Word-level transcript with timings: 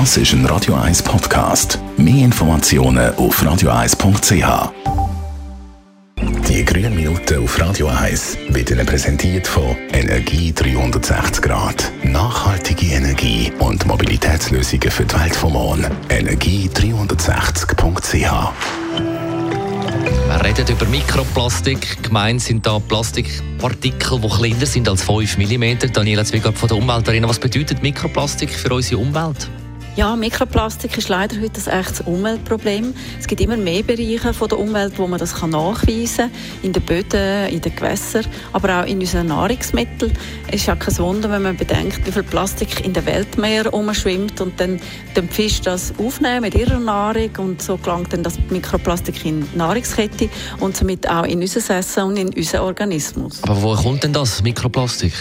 Das 0.00 0.16
ist 0.16 0.32
ein 0.32 0.44
Radio 0.46 0.74
1 0.74 1.04
Podcast. 1.04 1.78
Mehr 1.96 2.24
Informationen 2.24 3.14
auf 3.14 3.40
radio1.ch. 3.40 4.72
Die 6.48 6.64
grünen 6.64 6.96
Minuten 6.96 7.44
auf 7.44 7.60
Radio 7.60 7.86
1 7.86 8.38
werden 8.48 8.84
präsentiert 8.84 9.46
von 9.46 9.76
Energie 9.92 10.52
360 10.52 11.42
Grad. 11.42 11.92
Nachhaltige 12.02 12.86
Energie 12.86 13.52
und 13.60 13.86
Mobilitätslösungen 13.86 14.90
für 14.90 15.04
die 15.04 15.14
Welt 15.14 15.36
vom 15.36 15.52
morgen. 15.52 15.86
Energie360.ch 16.08 18.52
wir 20.26 20.44
reden 20.44 20.66
über 20.68 20.86
Mikroplastik. 20.86 22.02
Gemeint 22.02 22.42
sind 22.42 22.66
da 22.66 22.80
Plastikpartikel, 22.80 24.18
die 24.18 24.28
kleiner 24.28 24.66
sind 24.66 24.88
als 24.88 25.04
5 25.04 25.38
mm. 25.38 25.92
Daniela 25.92 26.24
Zwiegert 26.24 26.58
von 26.58 26.68
der 26.68 26.78
Umweltarena. 26.78 27.28
Was 27.28 27.38
bedeutet 27.38 27.80
Mikroplastik 27.80 28.50
für 28.50 28.74
unsere 28.74 29.00
Umwelt? 29.00 29.48
Ja, 29.96 30.16
Mikroplastik 30.16 30.98
ist 30.98 31.08
leider 31.08 31.40
heute 31.40 31.70
ein 31.70 31.80
echtes 31.80 32.00
Umweltproblem. 32.00 32.92
Es 33.20 33.28
gibt 33.28 33.40
immer 33.40 33.56
mehr 33.56 33.84
Bereiche 33.84 34.34
von 34.34 34.48
der 34.48 34.58
Umwelt, 34.58 34.98
wo 34.98 35.06
man 35.06 35.20
das 35.20 35.40
nachweisen 35.40 36.16
kann. 36.16 36.30
In 36.64 36.72
den 36.72 36.82
Böden, 36.82 37.46
in 37.48 37.60
den 37.60 37.76
Gewässern, 37.76 38.26
aber 38.52 38.80
auch 38.80 38.86
in 38.86 38.98
unseren 38.98 39.28
Nahrungsmitteln. 39.28 40.12
Es 40.48 40.62
ist 40.62 40.66
ja 40.66 40.74
kein 40.74 40.98
Wunder, 40.98 41.30
wenn 41.30 41.42
man 41.42 41.56
bedenkt, 41.56 42.04
wie 42.04 42.10
viel 42.10 42.24
Plastik 42.24 42.84
in 42.84 42.92
den 42.92 43.06
Weltmeer 43.06 43.72
umschwimmt 43.72 44.40
und 44.40 44.58
dann 44.58 44.80
den 45.14 45.28
Fisch 45.28 45.60
das 45.60 45.94
aufnehmen 45.96 46.40
mit 46.40 46.56
ihrer 46.56 46.80
Nahrung 46.80 47.30
und 47.38 47.62
so 47.62 47.76
gelangt 47.76 48.12
dann 48.12 48.24
das 48.24 48.36
Mikroplastik 48.50 49.24
in 49.24 49.46
die 49.48 49.56
Nahrungskette 49.56 50.28
und 50.58 50.76
somit 50.76 51.08
auch 51.08 51.22
in 51.22 51.40
unser 51.40 51.76
Essen 51.76 52.02
und 52.02 52.16
in 52.16 52.34
unseren 52.34 52.62
Organismus. 52.62 53.44
Aber 53.44 53.62
wo 53.62 53.74
kommt 53.76 54.02
denn 54.02 54.12
das 54.12 54.42
Mikroplastik? 54.42 55.12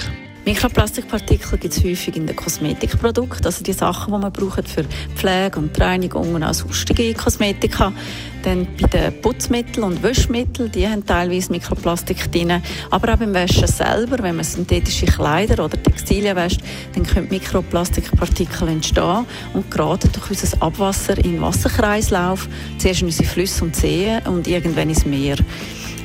Mikroplastikpartikel 0.46 1.58
gibt 1.58 1.74
es 1.74 1.84
häufig 1.84 2.18
in 2.18 2.28
den 2.28 2.36
Kosmetikprodukten, 2.36 3.46
also 3.46 3.64
die 3.64 3.72
Sachen, 3.72 4.14
die 4.14 4.20
man 4.20 4.32
braucht 4.32 4.68
für 4.68 4.84
Pflege 5.16 5.58
und 5.58 5.80
Reinigung 5.80 6.36
und 6.36 6.44
auch 6.44 6.54
sonstige 6.54 7.14
Kosmetika. 7.14 7.94
Dann 8.44 8.68
bei 8.80 8.88
den 8.88 9.22
Putzmitteln 9.22 9.86
und 9.86 10.04
Wäschmitteln, 10.04 10.72
die 10.72 10.88
haben 10.88 11.06
teilweise 11.06 11.52
Mikroplastik 11.52 12.32
drin. 12.32 12.62
Aber 12.92 13.14
auch 13.14 13.18
beim 13.18 13.34
Waschen 13.34 13.68
selber, 13.68 14.22
wenn 14.22 14.36
man 14.36 14.46
synthetische 14.46 15.06
Kleider 15.06 15.64
oder 15.64 15.82
Textilien 15.82 16.36
wäscht, 16.36 16.62
dann 16.94 17.04
können 17.04 17.30
Mikroplastikpartikel 17.30 18.68
entstehen 18.68 19.26
und 19.54 19.72
geraten 19.72 20.10
durch 20.12 20.30
unser 20.30 20.62
Abwasser 20.62 21.18
in 21.18 21.34
den 21.34 21.42
Wasserkreislauf, 21.42 22.48
zuerst 22.78 23.02
in 23.02 23.08
unsere 23.08 23.28
Flüsse 23.28 23.64
und 23.64 23.76
Seen 23.76 24.22
und 24.28 24.48
irgendwann 24.48 24.90
ins 24.90 25.06
Meer. 25.06 25.38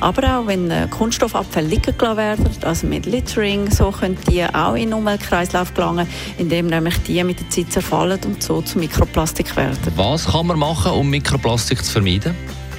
Aber 0.01 0.39
auch 0.39 0.47
wenn 0.47 0.71
äh, 0.71 0.87
Kunststoffabfälle 0.89 1.67
liegen 1.67 1.97
gelassen 1.97 2.17
werden, 2.17 2.49
also 2.61 2.87
mit 2.87 3.05
Littering, 3.05 3.69
so 3.69 3.91
können 3.91 4.17
die 4.29 4.43
auch 4.45 4.75
in 4.75 4.89
den 4.89 4.93
Umweltkreislauf 4.93 5.73
gelangen, 5.73 6.07
indem 6.37 6.67
nämlich 6.67 6.97
die 6.99 7.21
mit 7.23 7.39
der 7.39 7.49
Zeit 7.49 7.73
zerfallen 7.73 8.19
und 8.25 8.41
so 8.41 8.61
zu 8.61 8.79
Mikroplastik 8.79 9.55
werden. 9.57 9.77
Was 9.95 10.27
kann 10.27 10.47
man 10.47 10.57
machen, 10.57 10.93
um 10.93 11.09
Mikroplastik 11.09 11.83
zu 11.83 11.91
vermeiden? 11.91 12.28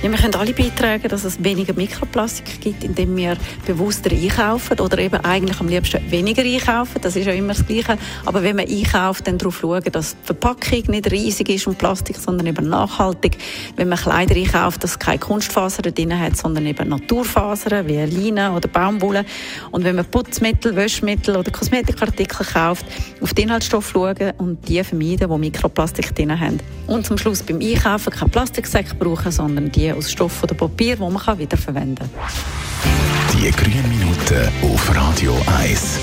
Ja, 0.02 0.10
wir 0.10 0.16
können 0.16 0.34
alle 0.34 0.54
beitragen, 0.54 1.08
dass 1.08 1.24
es 1.24 1.44
weniger 1.44 1.74
Mikroplastik 1.74 2.62
gibt, 2.62 2.84
indem 2.84 3.14
wir 3.18 3.36
bewusster 3.66 4.10
einkaufen 4.10 4.80
oder 4.80 4.98
eben 4.98 5.16
eigentlich 5.22 5.60
am 5.60 5.68
liebsten 5.68 6.10
weniger 6.10 6.42
einkaufen. 6.42 7.02
Das 7.02 7.16
ist 7.16 7.26
ja 7.26 7.34
immer 7.34 7.52
das 7.52 7.66
Gleiche. 7.66 7.98
Aber 8.24 8.42
wenn 8.42 8.56
man 8.56 8.66
einkauft, 8.66 9.26
dann 9.26 9.36
darauf 9.36 9.58
schauen, 9.60 9.84
dass 9.92 10.16
die 10.16 10.24
Verpackung 10.24 10.84
nicht 10.88 11.10
riesig 11.10 11.50
ist 11.50 11.66
und 11.66 11.76
Plastik, 11.76 12.16
sondern 12.16 12.46
eben 12.46 12.66
nachhaltig. 12.70 13.36
Wenn 13.76 13.90
man 13.90 13.98
Kleider 13.98 14.36
einkauft, 14.36 14.82
dass 14.82 14.92
es 14.92 14.98
keine 14.98 15.18
Kunstfasern 15.18 15.94
drin 15.94 16.18
hat, 16.18 16.34
sondern 16.34 16.64
eben 16.64 16.88
Naturfasern 16.88 17.86
wie 17.86 17.96
Leinen 17.96 18.54
oder 18.54 18.68
Baumwolle. 18.68 19.26
Und 19.70 19.84
wenn 19.84 19.96
man 19.96 20.06
Putzmittel, 20.06 20.74
Wäschmittel 20.76 21.36
oder 21.36 21.50
Kosmetikartikel 21.50 22.46
kauft, 22.46 22.86
auf 23.20 23.34
den 23.34 23.44
Inhaltsstoff 23.44 23.90
schauen 23.90 24.32
und 24.38 24.66
die 24.66 24.82
vermeiden, 24.82 25.30
die 25.30 25.38
Mikroplastik 25.38 26.14
drin 26.14 26.40
haben. 26.40 26.58
Und 26.90 27.06
zum 27.06 27.16
Schluss 27.16 27.42
beim 27.42 27.60
Einkaufen 27.60 28.12
keine 28.12 28.30
Plastiksäcke 28.30 28.96
brauchen, 28.96 29.30
sondern 29.30 29.70
die 29.70 29.92
aus 29.92 30.10
Stoff 30.10 30.42
oder 30.42 30.54
Papier, 30.54 30.96
die 30.96 31.02
man 31.02 31.38
wiederverwenden 31.38 32.10
kann. 32.10 33.38
Die 33.38 33.50
grünen 33.52 33.88
Minuten 33.88 34.48
auf 34.62 34.94
Radio 34.94 35.36
1. 35.62 36.00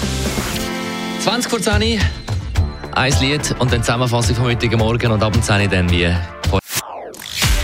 20 1.20 1.50
vor 1.52 1.62
10 1.62 2.00
ein 2.94 3.14
Lied 3.20 3.54
und 3.60 3.72
dann 3.72 3.84
Zusammenfassung 3.84 4.36
vom 4.38 4.46
heutigen 4.46 4.80
Morgen 4.80 5.12
und 5.12 5.22
abends 5.22 5.46
10 5.46 5.70
dann 5.70 5.90
wie. 5.92 6.10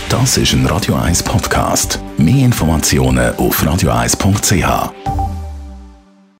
Das 0.08 0.36
ist 0.36 0.52
ein 0.52 0.66
Radio 0.66 0.94
1 0.94 1.22
Podcast. 1.22 1.98
Mehr 2.18 2.44
Informationen 2.44 3.34
auf 3.36 3.60
radio1.ch. 3.64 5.13